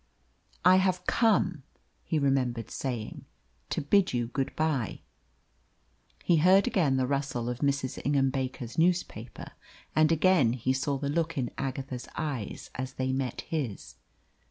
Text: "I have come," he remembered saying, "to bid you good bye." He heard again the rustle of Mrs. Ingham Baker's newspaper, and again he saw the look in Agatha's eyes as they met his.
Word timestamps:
"I 0.65 0.77
have 0.77 1.05
come," 1.05 1.61
he 2.03 2.17
remembered 2.17 2.71
saying, 2.71 3.25
"to 3.69 3.81
bid 3.81 4.13
you 4.13 4.25
good 4.29 4.55
bye." 4.55 5.01
He 6.23 6.37
heard 6.37 6.65
again 6.65 6.97
the 6.97 7.05
rustle 7.05 7.47
of 7.47 7.59
Mrs. 7.59 8.01
Ingham 8.03 8.31
Baker's 8.31 8.79
newspaper, 8.79 9.51
and 9.95 10.11
again 10.11 10.53
he 10.53 10.73
saw 10.73 10.97
the 10.97 11.07
look 11.07 11.37
in 11.37 11.51
Agatha's 11.55 12.07
eyes 12.17 12.71
as 12.73 12.93
they 12.93 13.13
met 13.13 13.41
his. 13.41 13.93